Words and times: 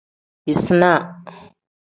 Yisinaa. 0.47 1.01